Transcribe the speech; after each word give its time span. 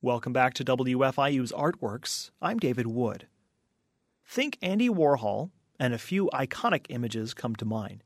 Welcome 0.00 0.32
back 0.32 0.54
to 0.54 0.64
WFIU's 0.64 1.50
Artworks. 1.50 2.30
I'm 2.40 2.60
David 2.60 2.86
Wood. 2.86 3.26
Think 4.24 4.56
Andy 4.62 4.88
Warhol, 4.88 5.50
and 5.80 5.92
a 5.92 5.98
few 5.98 6.30
iconic 6.32 6.86
images 6.88 7.34
come 7.34 7.56
to 7.56 7.64
mind. 7.64 8.04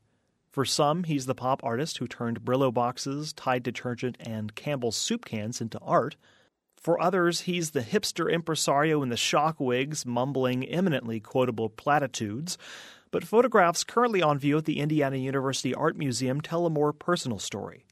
For 0.49 0.65
some, 0.65 1.03
he's 1.03 1.27
the 1.27 1.35
pop 1.35 1.63
artist 1.63 1.99
who 1.99 2.07
turned 2.07 2.41
Brillo 2.41 2.73
boxes, 2.73 3.31
Tide 3.31 3.61
detergent, 3.61 4.17
and 4.19 4.55
Campbell's 4.55 4.95
soup 4.95 5.23
cans 5.23 5.61
into 5.61 5.77
art. 5.83 6.15
For 6.75 6.99
others, 6.99 7.41
he's 7.41 7.69
the 7.69 7.81
hipster 7.81 8.27
impresario 8.27 9.03
in 9.03 9.09
the 9.09 9.15
shock 9.15 9.59
wigs, 9.59 10.03
mumbling 10.03 10.67
eminently 10.67 11.19
quotable 11.19 11.69
platitudes. 11.69 12.57
But 13.11 13.23
photographs 13.23 13.83
currently 13.83 14.23
on 14.23 14.39
view 14.39 14.57
at 14.57 14.65
the 14.65 14.79
Indiana 14.79 15.17
University 15.17 15.75
Art 15.75 15.95
Museum 15.95 16.41
tell 16.41 16.65
a 16.65 16.71
more 16.71 16.91
personal 16.91 17.37
story. 17.37 17.85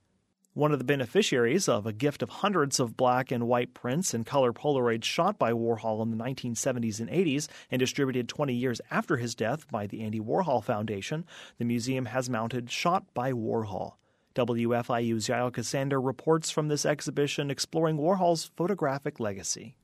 One 0.54 0.74
of 0.74 0.80
the 0.80 0.86
beneficiaries 0.86 1.70
of 1.70 1.86
a 1.86 1.94
gift 1.94 2.22
of 2.22 2.30
hundreds 2.30 2.82
of 2.82 2.98
black 2.98 3.32
and 3.32 3.48
white 3.48 3.74
prints 3.74 4.14
and 4.14 4.26
color 4.26 4.52
Polaroids 4.52 5.06
shot 5.06 5.40
by 5.40 5.54
Warhol 5.54 6.04
in 6.04 6.12
the 6.12 6.22
1970s 6.22 7.00
and 7.00 7.10
80s 7.10 7.48
and 7.72 7.80
distributed 7.80 8.28
20 8.28 8.54
years 8.54 8.82
after 8.92 9.16
his 9.16 9.34
death 9.34 9.66
by 9.72 9.88
the 9.88 10.02
Andy 10.02 10.20
Warhol 10.20 10.62
Foundation, 10.62 11.24
the 11.58 11.64
museum 11.64 12.04
has 12.08 12.30
mounted 12.30 12.70
Shot 12.70 13.06
by 13.14 13.32
Warhol. 13.32 13.94
WFIU's 14.36 15.30
Yael 15.30 15.54
Ksander 15.54 16.06
reports 16.06 16.52
from 16.52 16.68
this 16.68 16.86
exhibition 16.86 17.50
exploring 17.50 17.98
Warhol's 17.98 18.52
photographic 18.58 19.22
legacy. 19.22 19.78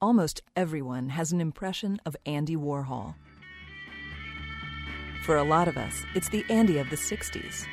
Almost 0.00 0.42
everyone 0.56 1.10
has 1.10 1.30
an 1.30 1.40
impression 1.40 2.00
of 2.04 2.16
Andy 2.26 2.56
Warhol. 2.56 3.14
For 5.22 5.36
a 5.36 5.44
lot 5.44 5.68
of 5.68 5.76
us, 5.76 6.02
it's 6.16 6.28
the 6.28 6.44
Andy 6.48 6.78
of 6.78 6.90
the 6.90 6.96
60s 6.96 7.66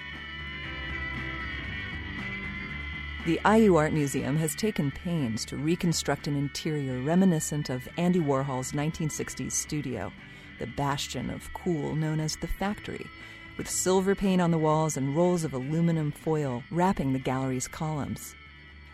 The 3.26 3.42
IU 3.44 3.76
Art 3.76 3.92
Museum 3.92 4.38
has 4.38 4.54
taken 4.54 4.92
pains 4.92 5.46
to 5.46 5.58
reconstruct 5.58 6.28
an 6.28 6.36
interior 6.36 7.02
reminiscent 7.02 7.72
of 7.72 7.90
Andy 7.98 8.20
Warhol's 8.20 8.74
1960s 8.74 9.52
studio, 9.52 10.14
the 10.60 10.68
bastion 10.68 11.32
of 11.32 11.52
cool 11.56 11.96
known 11.96 12.20
as 12.20 12.36
the 12.36 12.46
Factory, 12.46 13.08
with 13.58 13.68
silver 13.68 14.14
paint 14.14 14.44
on 14.44 14.52
the 14.52 14.60
walls 14.60 14.96
and 14.96 15.16
rolls 15.16 15.44
of 15.44 15.56
aluminum 15.56 16.12
foil 16.12 16.62
wrapping 16.70 17.14
the 17.14 17.20
gallery's 17.20 17.68
columns. 17.68 18.36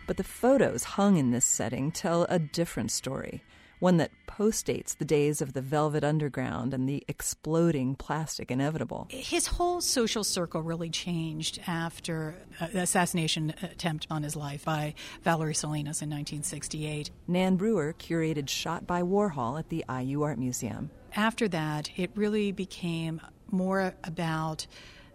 But 0.06 0.16
the 0.16 0.24
photos 0.24 0.82
hung 0.82 1.18
in 1.18 1.30
this 1.30 1.44
setting 1.44 1.92
tell 1.92 2.24
a 2.30 2.38
different 2.38 2.90
story 2.90 3.42
one 3.82 3.96
that 3.96 4.12
postdates 4.28 4.96
the 4.96 5.04
days 5.04 5.42
of 5.42 5.54
the 5.54 5.60
velvet 5.60 6.04
underground 6.04 6.72
and 6.72 6.88
the 6.88 7.02
exploding 7.08 7.96
plastic 7.96 8.48
inevitable. 8.48 9.08
His 9.10 9.48
whole 9.48 9.80
social 9.80 10.22
circle 10.22 10.62
really 10.62 10.88
changed 10.88 11.60
after 11.66 12.36
uh, 12.60 12.68
the 12.68 12.82
assassination 12.82 13.52
attempt 13.60 14.06
on 14.08 14.22
his 14.22 14.36
life 14.36 14.64
by 14.64 14.94
Valerie 15.24 15.52
Solanas 15.52 16.00
in 16.00 16.08
1968. 16.10 17.10
Nan 17.26 17.56
Brewer 17.56 17.92
curated 17.98 18.48
Shot 18.48 18.86
by 18.86 19.02
Warhol 19.02 19.58
at 19.58 19.68
the 19.68 19.84
IU 19.90 20.22
Art 20.22 20.38
Museum. 20.38 20.92
After 21.16 21.48
that, 21.48 21.90
it 21.96 22.12
really 22.14 22.52
became 22.52 23.20
more 23.50 23.94
about 24.04 24.68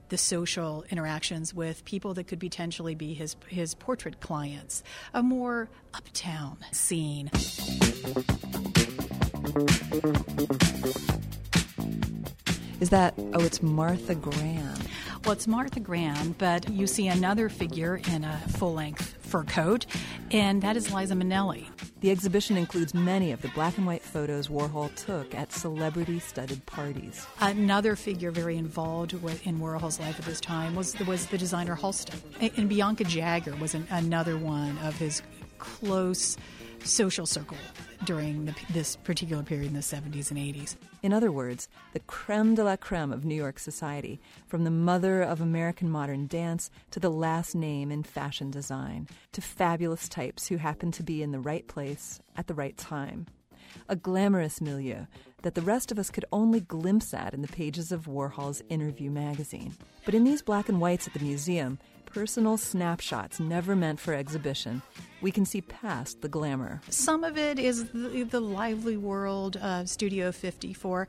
the 0.09 0.17
social 0.17 0.86
interactions 0.89 1.53
with 1.53 1.83
people 1.86 2.13
that 2.16 2.25
could 2.25 2.39
potentially 2.39 2.95
be 2.95 3.13
his 3.13 3.36
his 3.47 3.75
portrait 3.75 4.19
clients, 4.19 4.83
a 5.13 5.23
more 5.23 5.69
uptown 5.94 6.58
scene. 6.72 7.30
Is 12.80 12.89
that 12.91 13.16
oh 13.17 13.44
it's 13.44 13.61
Martha 13.61 14.16
Graham. 14.16 14.78
Well, 15.23 15.33
it's 15.33 15.47
Martha 15.47 15.80
Graham, 15.80 16.35
but 16.38 16.69
you 16.69 16.88
see 16.88 17.08
another 17.08 17.50
figure 17.50 18.00
in 18.13 18.23
a 18.23 18.38
full 18.58 18.73
length 18.73 19.16
fur 19.28 19.44
coat, 19.44 19.86
and 20.31 20.61
that 20.61 20.78
is 20.78 20.92
Liza 20.94 21.14
Minnelli. 21.14 21.67
The 22.02 22.11
exhibition 22.11 22.58
includes 22.58 22.94
many 22.94 23.31
of 23.31 23.42
the 23.42 23.47
black 23.50 23.78
and 23.78 23.88
white 23.88 24.03
photos 24.03 24.47
Warhol 24.47 24.94
took 24.95 25.34
at 25.34 25.52
celebrity 25.52 26.19
studded 26.19 26.66
parties. 26.66 27.25
Another 27.39 27.95
figure 27.95 28.31
very 28.31 28.58
involved 28.58 29.13
in 29.13 29.59
Warhol's 29.59 30.00
life 30.00 30.19
at 30.19 30.25
this 30.25 30.40
time 30.40 30.75
was, 30.75 30.97
was 31.01 31.25
the 31.28 31.38
designer 31.38 31.75
Halston. 31.75 32.19
And 32.57 32.69
Bianca 32.69 33.03
Jagger 33.03 33.56
was 33.56 33.74
an, 33.74 33.88
another 33.90 34.38
one 34.38 34.78
of 34.79 34.97
his 34.97 35.22
close 35.57 36.38
social 36.83 37.25
circle 37.25 37.57
during 38.05 38.45
the, 38.45 38.55
this 38.71 38.95
particular 38.97 39.43
period 39.43 39.67
in 39.67 39.73
the 39.73 39.79
70s 39.79 40.31
and 40.31 40.39
80s. 40.39 40.75
In 41.03 41.13
other 41.13 41.31
words, 41.31 41.67
the 41.93 41.99
creme 42.01 42.55
de 42.55 42.63
la 42.63 42.75
creme 42.75 43.11
of 43.11 43.25
New 43.25 43.35
York 43.35 43.59
society, 43.59 44.19
from 44.47 44.63
the 44.63 44.71
mother 44.71 45.21
of 45.21 45.41
American 45.41 45.89
modern 45.89 46.27
dance 46.27 46.69
to 46.91 46.99
the 46.99 47.11
last 47.11 47.55
name 47.55 47.91
in 47.91 48.03
fashion 48.03 48.51
design, 48.51 49.07
to 49.31 49.41
fabulous 49.41 50.07
types 50.07 50.47
who 50.47 50.57
happen 50.57 50.91
to 50.91 51.03
be 51.03 51.21
in 51.21 51.31
the 51.31 51.39
right 51.39 51.67
place 51.67 52.19
at 52.35 52.47
the 52.47 52.53
right 52.53 52.77
time. 52.77 53.27
A 53.89 53.95
glamorous 53.95 54.61
milieu 54.61 55.05
that 55.41 55.55
the 55.55 55.61
rest 55.61 55.91
of 55.91 56.00
us 56.00 56.09
could 56.09 56.25
only 56.31 56.59
glimpse 56.59 57.13
at 57.13 57.33
in 57.33 57.41
the 57.41 57.47
pages 57.47 57.91
of 57.91 58.07
Warhol's 58.07 58.61
Interview 58.69 59.11
magazine. 59.11 59.75
But 60.05 60.16
in 60.16 60.23
these 60.23 60.41
black 60.41 60.69
and 60.69 60.81
whites 60.81 61.07
at 61.07 61.13
the 61.13 61.19
museum, 61.19 61.79
personal 62.06 62.57
snapshots 62.57 63.39
never 63.39 63.75
meant 63.75 64.00
for 64.00 64.13
exhibition, 64.13 64.81
we 65.22 65.31
can 65.31 65.45
see 65.45 65.61
past 65.61 66.22
the 66.22 66.29
glamour. 66.29 66.81
Some 66.89 67.23
of 67.23 67.38
it 67.38 67.59
is 67.59 67.89
the, 67.89 68.23
the 68.23 68.39
lively 68.39 68.97
world 68.97 69.57
of 69.57 69.89
Studio 69.89 70.31
54 70.31 71.07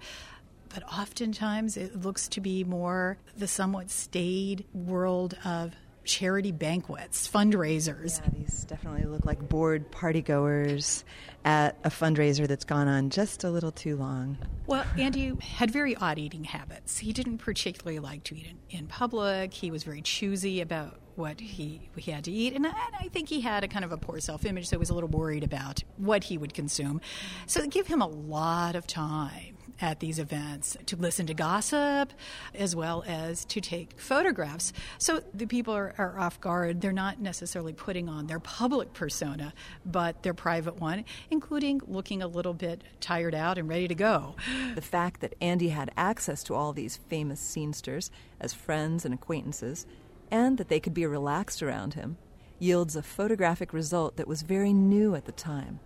but 0.74 0.82
oftentimes 0.92 1.76
it 1.76 2.02
looks 2.02 2.28
to 2.28 2.40
be 2.40 2.64
more 2.64 3.16
the 3.36 3.48
somewhat 3.48 3.90
staid 3.90 4.66
world 4.74 5.36
of 5.44 5.74
charity 6.08 6.50
banquets, 6.50 7.28
fundraisers. 7.28 8.20
Yeah, 8.20 8.30
these 8.32 8.64
definitely 8.64 9.04
look 9.04 9.24
like 9.24 9.46
bored 9.48 9.92
partygoers 9.92 11.04
at 11.44 11.78
a 11.84 11.90
fundraiser 11.90 12.48
that's 12.48 12.64
gone 12.64 12.88
on 12.88 13.10
just 13.10 13.44
a 13.44 13.50
little 13.50 13.70
too 13.70 13.94
long. 13.96 14.38
Well, 14.66 14.84
Andy 14.98 15.34
had 15.40 15.70
very 15.70 15.94
odd 15.94 16.18
eating 16.18 16.44
habits. 16.44 16.98
He 16.98 17.12
didn't 17.12 17.38
particularly 17.38 17.98
like 17.98 18.24
to 18.24 18.36
eat 18.36 18.46
in, 18.46 18.78
in 18.78 18.86
public. 18.86 19.52
He 19.52 19.70
was 19.70 19.84
very 19.84 20.02
choosy 20.02 20.60
about 20.60 20.98
what 21.14 21.40
he 21.40 21.90
he 21.96 22.10
had 22.10 22.24
to 22.24 22.30
eat, 22.32 22.54
and 22.54 22.66
I, 22.66 22.70
and 22.70 22.96
I 23.00 23.08
think 23.08 23.28
he 23.28 23.40
had 23.40 23.64
a 23.64 23.68
kind 23.68 23.84
of 23.84 23.92
a 23.92 23.98
poor 23.98 24.20
self 24.20 24.46
image, 24.46 24.68
so 24.68 24.76
he 24.76 24.78
was 24.78 24.90
a 24.90 24.94
little 24.94 25.08
worried 25.08 25.44
about 25.44 25.82
what 25.96 26.24
he 26.24 26.38
would 26.38 26.54
consume. 26.54 27.00
So 27.46 27.66
give 27.66 27.86
him 27.86 28.00
a 28.00 28.06
lot 28.06 28.76
of 28.76 28.86
time 28.86 29.57
at 29.80 30.00
these 30.00 30.18
events 30.18 30.76
to 30.86 30.96
listen 30.96 31.26
to 31.26 31.34
gossip 31.34 32.12
as 32.54 32.74
well 32.74 33.04
as 33.06 33.44
to 33.46 33.60
take 33.60 34.00
photographs. 34.00 34.72
So 34.98 35.22
the 35.34 35.46
people 35.46 35.74
are, 35.74 35.94
are, 35.98 36.18
off 36.18 36.40
guard. 36.40 36.80
They're 36.80 36.92
not 36.92 37.20
necessarily 37.20 37.72
putting 37.72 38.08
on 38.08 38.26
their 38.26 38.40
public 38.40 38.92
persona, 38.92 39.52
but 39.86 40.22
their 40.22 40.34
private 40.34 40.80
one, 40.80 41.04
including 41.30 41.80
looking 41.86 42.22
a 42.22 42.26
little 42.26 42.54
bit 42.54 42.82
tired 43.00 43.34
out 43.34 43.58
and 43.58 43.68
ready 43.68 43.88
to 43.88 43.94
go. 43.94 44.34
The 44.74 44.82
fact 44.82 45.20
that 45.20 45.34
Andy 45.40 45.68
had 45.68 45.90
access 45.96 46.42
to 46.44 46.54
all 46.54 46.72
these 46.72 46.96
famous 46.96 47.40
scenesters 47.40 48.10
as 48.40 48.52
friends 48.52 49.04
and 49.04 49.14
acquaintances, 49.14 49.86
and 50.30 50.58
that 50.58 50.68
they 50.68 50.80
could 50.80 50.94
be 50.94 51.06
relaxed 51.06 51.62
around 51.62 51.94
him, 51.94 52.16
yields 52.58 52.96
a 52.96 53.02
photographic 53.02 53.72
result 53.72 54.16
that 54.16 54.28
was 54.28 54.42
very 54.42 54.72
new 54.72 55.14
at 55.14 55.24
the 55.24 55.32
time. 55.32 55.80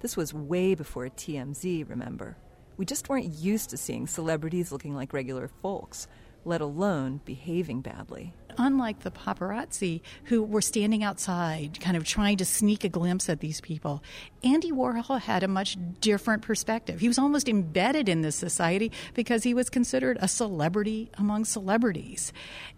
This 0.00 0.16
was 0.16 0.32
way 0.32 0.74
before 0.74 1.08
TMZ, 1.08 1.88
remember. 1.88 2.36
We 2.80 2.86
just 2.86 3.10
weren't 3.10 3.26
used 3.26 3.68
to 3.70 3.76
seeing 3.76 4.06
celebrities 4.06 4.72
looking 4.72 4.94
like 4.94 5.12
regular 5.12 5.48
folks, 5.60 6.08
let 6.46 6.62
alone 6.62 7.20
behaving 7.26 7.82
badly. 7.82 8.32
Unlike 8.56 9.00
the 9.00 9.10
paparazzi 9.10 10.00
who 10.24 10.42
were 10.42 10.62
standing 10.62 11.04
outside, 11.04 11.78
kind 11.78 11.94
of 11.94 12.04
trying 12.04 12.38
to 12.38 12.46
sneak 12.46 12.82
a 12.82 12.88
glimpse 12.88 13.28
at 13.28 13.40
these 13.40 13.60
people, 13.60 14.02
Andy 14.42 14.72
Warhol 14.72 15.20
had 15.20 15.42
a 15.42 15.46
much 15.46 15.76
different 16.00 16.40
perspective. 16.40 17.00
He 17.00 17.08
was 17.08 17.18
almost 17.18 17.50
embedded 17.50 18.08
in 18.08 18.22
this 18.22 18.36
society 18.36 18.92
because 19.12 19.42
he 19.42 19.52
was 19.52 19.68
considered 19.68 20.16
a 20.18 20.26
celebrity 20.26 21.10
among 21.18 21.44
celebrities. 21.44 22.32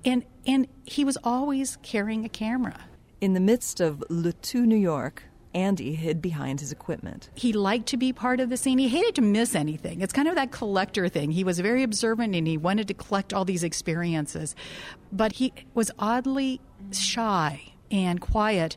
And, 0.05 0.25
and 0.45 0.67
he 0.85 1.05
was 1.05 1.17
always 1.23 1.79
carrying 1.85 2.25
a 2.25 2.29
camera. 2.29 2.87
In 3.21 3.35
the 3.35 3.41
midst 3.41 3.81
of 3.81 4.03
Le 4.09 4.33
Tout 4.33 4.67
New 4.67 4.75
York, 4.75 5.23
Andy 5.55 5.95
hid 5.95 6.23
behind 6.23 6.61
his 6.61 6.73
equipment. 6.73 7.31
He 7.35 7.53
liked 7.53 7.87
to 7.89 7.97
be 7.97 8.13
part 8.13 8.41
of 8.41 8.49
the 8.49 8.57
scene. 8.57 8.79
He 8.79 8.89
hated 8.89 9.15
to 9.17 9.23
miss 9.23 9.55
anything. 9.55 10.01
It's 10.01 10.13
kind 10.13 10.29
of 10.29 10.35
that 10.35 10.51
collector 10.51 11.09
thing. 11.09 11.31
He 11.31 11.45
was 11.45 11.59
very 11.61 11.83
observant 11.83 12.35
and 12.35 12.47
he 12.47 12.57
wanted 12.57 12.89
to 12.89 12.95
collect 12.95 13.33
all 13.33 13.45
these 13.45 13.63
experiences. 13.63 14.55
But 15.11 15.33
he 15.33 15.53
was 15.75 15.91
oddly 15.99 16.61
shy 16.93 17.73
and 17.91 18.21
quiet. 18.21 18.77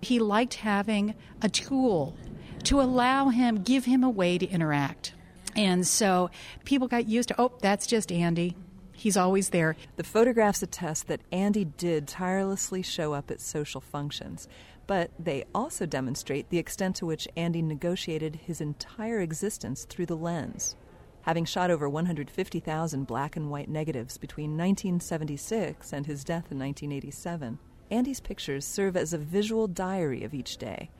He 0.00 0.18
liked 0.18 0.54
having 0.54 1.14
a 1.42 1.48
tool 1.48 2.16
to 2.64 2.80
allow 2.80 3.28
him, 3.28 3.62
give 3.62 3.84
him 3.84 4.02
a 4.02 4.10
way 4.10 4.38
to 4.38 4.46
interact. 4.46 5.12
And 5.54 5.86
so 5.86 6.30
people 6.64 6.88
got 6.88 7.06
used 7.06 7.28
to, 7.28 7.40
oh, 7.40 7.52
that's 7.60 7.86
just 7.86 8.10
Andy. 8.10 8.56
He's 8.92 9.16
always 9.16 9.50
there. 9.50 9.76
The 9.96 10.04
photographs 10.04 10.62
attest 10.62 11.08
that 11.08 11.20
Andy 11.30 11.64
did 11.64 12.08
tirelessly 12.08 12.80
show 12.82 13.12
up 13.12 13.30
at 13.30 13.40
social 13.40 13.80
functions 13.80 14.48
but 14.86 15.10
they 15.18 15.44
also 15.54 15.86
demonstrate 15.86 16.50
the 16.50 16.58
extent 16.58 16.96
to 16.96 17.06
which 17.06 17.28
Andy 17.36 17.62
negotiated 17.62 18.36
his 18.36 18.60
entire 18.60 19.20
existence 19.20 19.84
through 19.84 20.06
the 20.06 20.16
lens. 20.16 20.76
Having 21.22 21.46
shot 21.46 21.70
over 21.70 21.88
150,000 21.88 23.06
black 23.06 23.36
and 23.36 23.50
white 23.50 23.68
negatives 23.68 24.18
between 24.18 24.58
1976 24.58 25.92
and 25.92 26.04
his 26.04 26.22
death 26.22 26.52
in 26.52 26.58
1987, 26.58 27.58
Andy's 27.90 28.20
pictures 28.20 28.66
serve 28.66 28.96
as 28.96 29.12
a 29.12 29.18
visual 29.18 29.66
diary 29.66 30.22
of 30.22 30.34
each 30.34 30.58
day, 30.58 30.90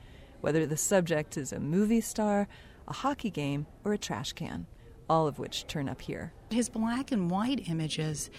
whether 0.41 0.65
the 0.65 0.77
subject 0.77 1.37
is 1.37 1.53
a 1.53 1.59
movie 1.59 2.01
star, 2.01 2.47
a 2.87 2.93
hockey 2.93 3.29
game, 3.29 3.67
or 3.83 3.93
a 3.93 3.97
trash 3.97 4.33
can, 4.33 4.65
all 5.09 5.27
of 5.27 5.37
which 5.37 5.67
turn 5.67 5.87
up 5.87 6.01
here. 6.01 6.33
His 6.49 6.69
black 6.69 7.11
and 7.11 7.29
white 7.29 7.67
images 7.67 8.29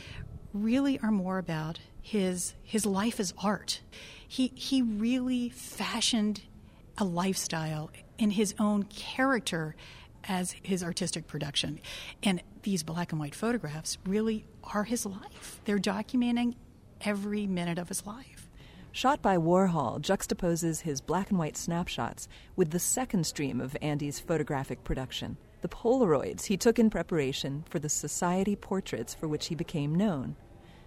really 0.52 0.99
are 1.00 1.10
more 1.10 1.38
about 1.38 1.81
his 2.00 2.54
his 2.62 2.87
life 2.87 3.20
as 3.20 3.34
art. 3.38 3.82
He 4.28 4.52
he 4.55 4.82
really 4.82 5.49
fashioned 5.49 6.43
a 6.99 7.05
lifestyle 7.05 7.90
in 8.19 8.31
his 8.31 8.55
own 8.58 8.84
character 8.84 9.76
as 10.25 10.56
his 10.62 10.82
artistic 10.82 11.26
production. 11.26 11.78
And 12.23 12.43
these 12.62 12.82
black 12.82 13.12
and 13.12 13.20
white 13.20 13.34
photographs 13.34 13.99
really 14.05 14.44
are 14.64 14.84
his 14.84 15.06
life. 15.06 15.61
They're 15.64 15.78
documenting 15.78 16.55
every 17.02 17.46
minute 17.46 17.78
of 17.78 17.88
his 17.88 18.06
life. 18.06 18.49
Shot 18.90 19.20
by 19.20 19.37
Warhol 19.37 20.00
juxtaposes 20.00 20.81
his 20.81 21.00
black 21.00 21.31
and 21.31 21.38
white 21.38 21.56
snapshots 21.56 22.28
with 22.56 22.70
the 22.70 22.78
second 22.78 23.26
stream 23.26 23.61
of 23.61 23.76
Andy's 23.82 24.19
photographic 24.19 24.82
production 24.84 25.37
the 25.62 25.69
Polaroids 25.69 26.44
he 26.44 26.56
took 26.56 26.78
in 26.78 26.90
preparation 26.90 27.64
for 27.69 27.78
the 27.78 27.88
society 27.88 28.55
portraits 28.55 29.14
for 29.14 29.26
which 29.26 29.46
he 29.49 29.55
became 29.55 29.94
known 29.94 30.37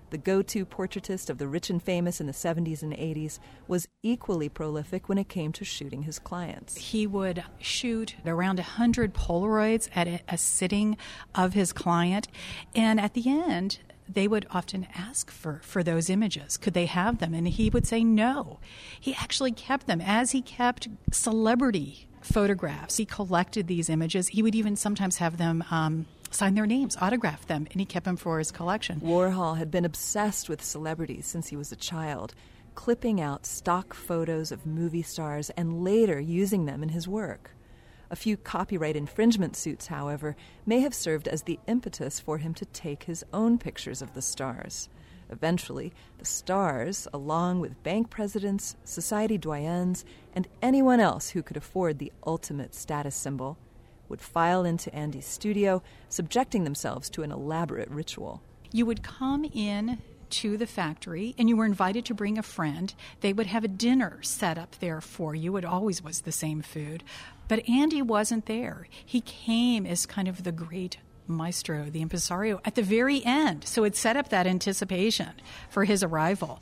the 0.10 0.18
go 0.18 0.42
to 0.42 0.66
portraitist 0.66 1.30
of 1.30 1.38
the 1.38 1.48
rich 1.48 1.70
and 1.70 1.82
famous 1.82 2.20
in 2.20 2.28
the 2.28 2.34
70s 2.34 2.82
and 2.82 2.94
80s, 2.94 3.40
was 3.68 3.88
equally 4.04 4.50
prolific 4.50 5.10
when 5.10 5.18
it 5.18 5.30
came 5.30 5.52
to 5.54 5.66
shooting 5.66 6.04
his 6.04 6.20
clients. 6.20 6.78
He 6.78 7.08
would 7.08 7.44
shoot 7.60 8.16
around 8.26 8.58
100 8.58 9.14
Polaroids 9.14 9.90
at 9.96 10.22
a, 10.28 10.38
sitting 10.38 10.98
of 11.36 11.54
his 11.54 11.74
client, 11.74 12.28
and 12.76 13.00
at 13.00 13.14
the 13.14 13.30
end, 13.30 13.80
they 14.08 14.28
would 14.28 14.48
often 14.50 14.88
ask 14.96 15.30
for, 15.30 15.62
for 15.64 15.84
those 15.84 16.10
images. 16.10 16.58
Could 16.58 16.74
they 16.74 16.88
have 16.88 17.20
them? 17.20 17.34
And 17.34 17.48
he 17.48 17.70
would 17.70 17.86
say 17.86 18.04
no. 18.04 18.60
He 19.00 19.14
actually 19.14 19.52
kept 19.52 19.86
them 19.86 20.02
as 20.02 20.32
he 20.32 20.42
kept 20.42 20.88
celebrity 21.12 22.08
photographs. 22.22 22.98
He 22.98 23.06
collected 23.06 23.68
these 23.68 23.90
images. 23.90 24.30
He 24.30 24.42
would 24.42 24.56
even 24.56 24.76
sometimes 24.76 25.18
have 25.18 25.38
them 25.38 25.64
um, 25.70 26.06
sign 26.32 26.56
their 26.56 26.66
names, 26.66 26.98
autograph 27.02 27.46
them, 27.48 27.68
and 27.72 27.80
he 27.80 27.86
kept 27.86 28.06
them 28.06 28.18
for 28.18 28.40
his 28.40 28.52
collection. 28.52 29.00
Warhol 29.02 29.58
had 29.58 29.72
been 29.72 29.86
obsessed 29.86 30.50
with 30.50 30.64
celebrities 30.64 31.26
since 31.26 31.48
he 31.48 31.56
was 31.56 31.72
a 31.72 31.76
child, 31.76 32.34
clipping 32.76 33.20
out 33.20 33.46
stock 33.46 33.94
photos 33.94 34.52
of 34.52 34.66
movie 34.66 35.02
stars 35.02 35.50
and 35.52 35.84
later 35.84 36.20
using 36.20 36.66
them 36.66 36.84
in 36.84 36.90
his 36.90 37.08
work. 37.08 37.52
A 38.12 38.16
few 38.16 38.38
copyright 38.38 38.96
infringement 38.96 39.56
suits, 39.56 39.88
however, 39.88 40.36
may 40.66 40.80
have 40.80 40.94
served 40.94 41.28
as 41.28 41.44
the 41.44 41.60
impetus 41.68 42.20
for 42.20 42.40
him 42.40 42.54
to 42.56 42.66
take 42.66 43.04
his 43.04 43.24
own 43.34 43.58
pictures 43.58 44.02
of 44.02 44.14
the 44.14 44.22
stars. 44.22 44.90
Eventually, 45.30 45.94
the 46.18 46.26
stars, 46.26 47.08
along 47.14 47.60
with 47.60 47.84
bank 47.84 48.10
presidents, 48.10 48.76
society 48.84 49.38
doyens, 49.38 50.04
and 50.34 50.48
anyone 50.62 51.00
else 51.00 51.30
who 51.30 51.44
could 51.44 51.58
afford 51.58 52.00
the 52.00 52.12
ultimate 52.26 52.74
status 52.74 53.16
symbol, 53.16 53.58
would 54.10 54.22
file 54.22 54.66
into 54.66 54.94
Andy's 54.94 55.26
studio, 55.26 55.82
subjecting 56.10 56.64
themselves 56.64 57.10
to 57.12 57.24
an 57.24 57.32
elaborate 57.32 57.90
ritual. 57.90 58.42
You 58.72 58.86
would 58.86 59.04
come 59.04 59.46
in 59.46 60.00
to 60.30 60.58
the 60.58 60.68
factory 60.68 61.34
and 61.38 61.50
you 61.50 61.58
were 61.58 61.66
invited 61.66 62.06
to 62.06 62.14
bring 62.14 62.38
a 62.38 62.44
friend. 62.44 62.94
They 63.22 63.34
would 63.34 63.48
have 63.48 63.64
a 63.64 63.70
dinner 63.70 64.20
set 64.22 64.58
up 64.58 64.76
there 64.80 65.02
for 65.02 65.34
you. 65.36 65.58
It 65.58 65.66
always 65.66 66.04
was 66.04 66.22
the 66.22 66.32
same 66.32 66.62
food. 66.62 67.04
But 67.48 67.68
Andy 67.68 68.02
wasn't 68.02 68.46
there. 68.46 68.88
He 69.06 69.22
came 69.22 69.86
as 69.86 70.06
kind 70.06 70.28
of 70.28 70.44
the 70.44 70.52
great 70.52 70.98
maestro, 71.30 71.90
the 71.90 72.02
impresario, 72.02 72.60
at 72.66 72.76
the 72.76 72.82
very 72.82 73.24
end. 73.26 73.64
So 73.66 73.84
it 73.84 73.96
set 73.96 74.18
up 74.18 74.30
that 74.30 74.48
anticipation 74.48 75.30
for 75.70 75.86
his 75.86 76.04
arrival. 76.04 76.60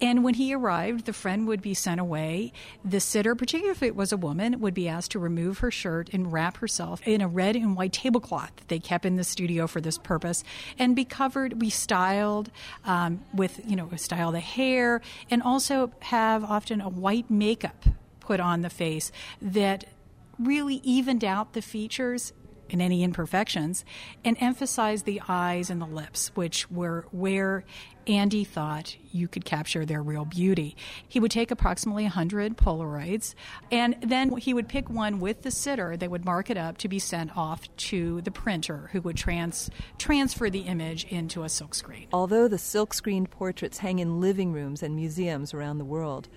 And 0.00 0.22
when 0.22 0.34
he 0.34 0.54
arrived, 0.54 1.06
the 1.06 1.12
friend 1.12 1.46
would 1.48 1.62
be 1.62 1.74
sent 1.74 2.00
away. 2.00 2.52
The 2.84 3.00
sitter, 3.00 3.34
particularly 3.34 3.72
if 3.72 3.82
it 3.82 3.96
was 3.96 4.12
a 4.12 4.16
woman, 4.16 4.60
would 4.60 4.74
be 4.74 4.88
asked 4.88 5.12
to 5.12 5.18
remove 5.18 5.58
her 5.58 5.70
shirt 5.70 6.10
and 6.12 6.32
wrap 6.32 6.58
herself 6.58 7.00
in 7.06 7.20
a 7.20 7.28
red 7.28 7.56
and 7.56 7.76
white 7.76 7.92
tablecloth 7.92 8.54
that 8.56 8.68
they 8.68 8.78
kept 8.78 9.04
in 9.04 9.16
the 9.16 9.24
studio 9.24 9.66
for 9.66 9.80
this 9.80 9.98
purpose 9.98 10.44
and 10.78 10.94
be 10.94 11.04
covered, 11.04 11.58
be 11.58 11.70
styled 11.70 12.50
um, 12.84 13.20
with, 13.32 13.60
you 13.66 13.76
know, 13.76 13.88
style 13.96 14.32
the 14.32 14.40
hair, 14.40 15.00
and 15.30 15.42
also 15.42 15.92
have 16.00 16.44
often 16.44 16.80
a 16.80 16.88
white 16.88 17.30
makeup 17.30 17.84
put 18.20 18.40
on 18.40 18.62
the 18.62 18.70
face 18.70 19.10
that 19.40 19.84
really 20.38 20.76
evened 20.84 21.24
out 21.24 21.54
the 21.54 21.62
features 21.62 22.32
and 22.70 22.82
any 22.82 23.02
imperfections, 23.02 23.84
and 24.24 24.36
emphasize 24.40 25.02
the 25.02 25.20
eyes 25.28 25.70
and 25.70 25.80
the 25.80 25.86
lips, 25.86 26.28
which 26.34 26.70
were 26.70 27.06
where 27.10 27.64
Andy 28.08 28.42
thought 28.42 28.96
you 29.12 29.28
could 29.28 29.44
capture 29.44 29.84
their 29.84 30.02
real 30.02 30.24
beauty. 30.24 30.76
He 31.06 31.20
would 31.20 31.30
take 31.30 31.50
approximately 31.50 32.04
100 32.04 32.56
Polaroids, 32.56 33.34
and 33.70 33.96
then 34.00 34.34
he 34.38 34.54
would 34.54 34.68
pick 34.68 34.88
one 34.88 35.20
with 35.20 35.42
the 35.42 35.50
sitter. 35.50 35.96
They 35.96 36.08
would 36.08 36.24
mark 36.24 36.48
it 36.48 36.56
up 36.56 36.78
to 36.78 36.88
be 36.88 36.98
sent 36.98 37.36
off 37.36 37.68
to 37.76 38.22
the 38.22 38.30
printer, 38.30 38.88
who 38.92 39.02
would 39.02 39.16
trans- 39.16 39.70
transfer 39.98 40.48
the 40.48 40.60
image 40.60 41.04
into 41.04 41.42
a 41.42 41.46
silkscreen. 41.46 42.06
Although 42.12 42.48
the 42.48 42.56
silkscreened 42.56 43.30
portraits 43.30 43.78
hang 43.78 43.98
in 43.98 44.20
living 44.20 44.52
rooms 44.52 44.82
and 44.82 44.96
museums 44.96 45.52
around 45.52 45.76
the 45.76 45.84
world, 45.84 46.28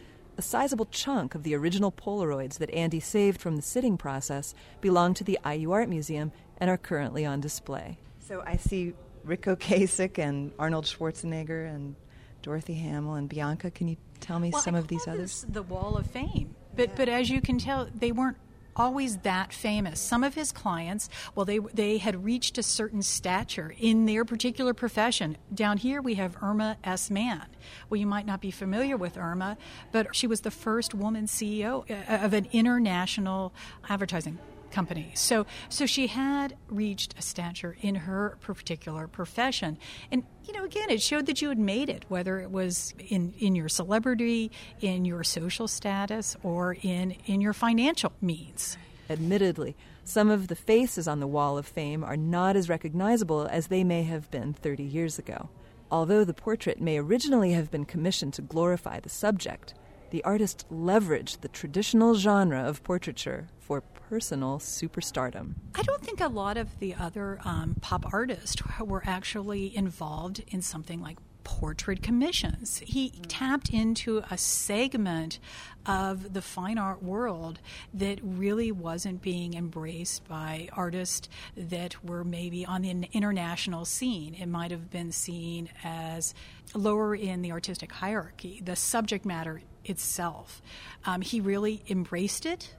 a 0.41 0.43
sizable 0.43 0.87
chunk 0.87 1.35
of 1.35 1.43
the 1.43 1.53
original 1.53 1.91
Polaroids 1.91 2.57
that 2.57 2.71
Andy 2.71 2.99
saved 2.99 3.39
from 3.39 3.57
the 3.57 3.61
sitting 3.61 3.95
process 3.95 4.55
belong 4.81 5.13
to 5.13 5.23
the 5.23 5.37
IU 5.45 5.71
Art 5.71 5.87
Museum 5.87 6.31
and 6.57 6.67
are 6.67 6.79
currently 6.79 7.27
on 7.27 7.39
display. 7.39 7.99
So 8.17 8.41
I 8.43 8.57
see 8.57 8.93
Ric 9.23 9.43
Ocasek 9.43 10.17
and 10.17 10.51
Arnold 10.57 10.85
Schwarzenegger 10.85 11.71
and 11.71 11.95
Dorothy 12.41 12.73
Hamill 12.73 13.13
and 13.13 13.29
Bianca. 13.29 13.69
Can 13.69 13.87
you 13.87 13.97
tell 14.19 14.39
me 14.39 14.49
well, 14.49 14.63
some 14.63 14.73
I 14.73 14.79
of 14.79 14.87
these 14.87 15.07
others? 15.07 15.45
The 15.47 15.61
Wall 15.61 15.95
of 15.95 16.07
Fame. 16.07 16.55
But 16.75 16.89
yeah. 16.89 16.95
but 16.97 17.07
as 17.07 17.29
you 17.29 17.39
can 17.39 17.59
tell, 17.59 17.87
they 17.93 18.11
weren't 18.11 18.37
always 18.75 19.17
that 19.17 19.53
famous. 19.53 19.99
Some 19.99 20.23
of 20.23 20.35
his 20.35 20.51
clients, 20.51 21.09
well, 21.35 21.45
they 21.45 21.59
they 21.59 21.97
had 21.97 22.23
reached 22.23 22.57
a 22.57 22.63
certain 22.63 23.01
stature 23.01 23.73
in 23.79 24.05
their 24.05 24.25
particular 24.25 24.73
profession. 24.73 25.37
Down 25.53 25.77
here, 25.77 26.01
we 26.01 26.15
have 26.15 26.37
Irma 26.41 26.77
S. 26.83 27.09
Mann. 27.09 27.45
Well, 27.89 27.99
you 27.99 28.07
might 28.07 28.25
not 28.25 28.41
be 28.41 28.51
familiar 28.51 28.97
with 28.97 29.17
Irma, 29.17 29.57
but 29.91 30.15
she 30.15 30.27
was 30.27 30.41
the 30.41 30.51
first 30.51 30.93
woman 30.93 31.25
CEO 31.25 31.89
uh, 31.89 32.25
of 32.25 32.33
an 32.33 32.47
international 32.51 33.53
advertising 33.89 34.39
company. 34.71 35.11
So, 35.15 35.45
so 35.69 35.85
she 35.85 36.07
had 36.07 36.55
reached 36.67 37.15
a 37.17 37.21
stature 37.21 37.75
in 37.81 37.95
her 37.95 38.37
particular 38.41 39.07
profession, 39.07 39.77
and 40.11 40.23
you 40.45 40.53
know, 40.53 40.63
again, 40.63 40.89
it 40.89 41.01
showed 41.01 41.27
that 41.27 41.41
you 41.41 41.49
had 41.49 41.59
made 41.59 41.89
it, 41.89 42.05
whether 42.07 42.39
it 42.39 42.51
was 42.51 42.93
in 42.97 43.33
in 43.39 43.55
your 43.55 43.69
celebrity, 43.69 44.51
in 44.79 45.05
your 45.05 45.23
social 45.23 45.67
status, 45.67 46.35
or 46.43 46.77
in 46.81 47.11
in 47.25 47.41
your 47.41 47.53
financial 47.53 48.13
means. 48.21 48.77
Admittedly, 49.09 49.75
some 50.03 50.29
of 50.29 50.47
the 50.47 50.55
faces 50.55 51.07
on 51.07 51.19
the 51.19 51.27
Wall 51.27 51.57
of 51.57 51.65
Fame 51.65 52.03
are 52.03 52.17
not 52.17 52.55
as 52.55 52.69
recognizable 52.69 53.45
as 53.51 53.67
they 53.67 53.83
may 53.83 54.03
have 54.03 54.31
been 54.31 54.53
30 54.53 54.83
years 54.83 55.19
ago. 55.19 55.49
Although 55.91 56.23
the 56.23 56.33
portrait 56.33 56.79
may 56.79 56.97
originally 56.97 57.51
have 57.51 57.69
been 57.69 57.83
commissioned 57.83 58.33
to 58.35 58.41
glorify 58.41 59.01
the 59.01 59.09
subject, 59.09 59.73
the 60.11 60.23
artist 60.23 60.65
leveraged 60.71 61.41
the 61.41 61.47
traditional 61.47 62.15
genre 62.15 62.61
of 62.61 62.83
portraiture 62.83 63.47
for 63.59 63.81
personal 63.81 64.59
superstardom. 64.59 65.53
I 65.73 65.81
don't 65.83 66.01
think 66.01 66.19
a 66.19 66.27
lot 66.27 66.57
of 66.57 66.79
the 66.79 66.93
other 66.95 67.39
um, 67.43 67.77
pop 67.81 68.13
artists 68.13 68.61
were 68.79 69.03
actually 69.05 69.75
involved 69.75 70.43
in 70.49 70.61
something 70.61 71.01
like 71.01 71.17
portrait 71.43 72.03
commissions. 72.03 72.81
He 72.85 73.09
tapped 73.27 73.69
into 73.69 74.21
a 74.29 74.37
segment 74.37 75.39
of 75.85 76.33
the 76.33 76.41
fine 76.41 76.77
art 76.77 77.01
world 77.01 77.59
that 77.93 78.19
really 78.21 78.71
wasn't 78.71 79.21
being 79.21 79.53
embraced 79.55 80.27
by 80.27 80.69
artists 80.73 81.29
that 81.55 82.03
were 82.03 82.23
maybe 82.23 82.65
on 82.65 82.81
the 82.83 83.09
international 83.13 83.85
scene. 83.85 84.35
It 84.35 84.47
might 84.47 84.71
have 84.71 84.91
been 84.91 85.11
seen 85.11 85.69
as 85.83 86.33
lower 86.75 87.15
in 87.15 87.41
the 87.41 87.51
artistic 87.51 87.91
hierarchy, 87.91 88.61
the 88.63 88.75
subject 88.75 89.25
matter 89.25 89.61
itself. 89.85 90.61
Um, 91.05 91.21
he 91.21 91.39
really 91.41 91.83
embraced 91.89 92.45
it 92.45 92.73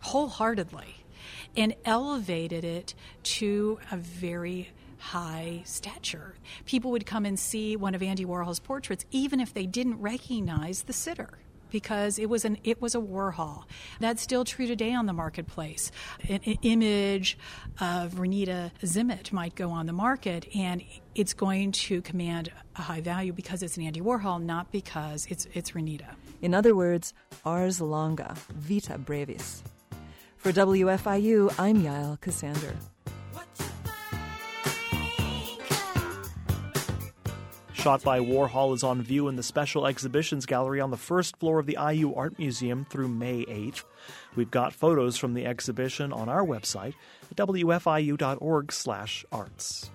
wholeheartedly 0.00 1.04
and 1.56 1.74
elevated 1.84 2.64
it 2.64 2.94
to 3.22 3.78
a 3.90 3.96
very 3.96 4.70
high 4.98 5.62
stature. 5.64 6.34
People 6.64 6.90
would 6.90 7.06
come 7.06 7.24
and 7.24 7.38
see 7.38 7.76
one 7.76 7.94
of 7.94 8.02
Andy 8.02 8.24
Warhol's 8.24 8.60
portraits 8.60 9.04
even 9.10 9.40
if 9.40 9.52
they 9.52 9.66
didn't 9.66 10.00
recognize 10.00 10.82
the 10.82 10.92
sitter 10.92 11.38
because 11.70 12.20
it 12.20 12.28
was 12.28 12.44
an 12.44 12.56
it 12.62 12.80
was 12.80 12.94
a 12.94 12.98
Warhol. 12.98 13.64
That's 13.98 14.22
still 14.22 14.44
true 14.44 14.66
today 14.66 14.94
on 14.94 15.06
the 15.06 15.12
marketplace. 15.12 15.90
An, 16.28 16.40
an 16.46 16.58
image 16.62 17.36
of 17.80 18.14
Renita 18.14 18.70
Zimmet 18.82 19.32
might 19.32 19.54
go 19.56 19.70
on 19.70 19.86
the 19.86 19.92
market 19.92 20.46
and 20.54 20.82
it's 21.14 21.34
going 21.34 21.72
to 21.72 22.00
command 22.00 22.52
a 22.76 22.82
high 22.82 23.00
value 23.00 23.32
because 23.32 23.62
it's 23.62 23.76
an 23.76 23.82
Andy 23.82 24.00
Warhol, 24.00 24.42
not 24.42 24.70
because 24.70 25.26
it's 25.28 25.48
it's 25.52 25.72
Renita. 25.72 26.14
In 26.44 26.52
other 26.52 26.76
words, 26.76 27.14
ars 27.46 27.80
longa, 27.80 28.36
vita 28.50 28.98
brevis. 28.98 29.62
For 30.36 30.52
WFIU, 30.52 31.54
I'm 31.58 31.82
Yael 31.82 32.20
Ksander. 32.20 32.76
shot 37.72 38.02
by 38.02 38.18
Warhol 38.18 38.74
is 38.74 38.82
on 38.82 39.02
view 39.02 39.28
in 39.28 39.36
the 39.36 39.42
Special 39.42 39.86
Exhibitions 39.86 40.46
Gallery 40.46 40.80
on 40.80 40.90
the 40.90 40.96
first 40.96 41.38
floor 41.38 41.58
of 41.58 41.66
the 41.66 41.76
IU 41.78 42.14
Art 42.14 42.38
Museum 42.38 42.86
through 42.88 43.08
May 43.08 43.44
8th. 43.44 43.84
We've 44.36 44.50
got 44.50 44.72
photos 44.72 45.18
from 45.18 45.34
the 45.34 45.44
exhibition 45.44 46.10
on 46.10 46.30
our 46.30 46.44
website 46.44 46.94
at 47.30 47.36
wfiu.org/arts. 47.36 49.90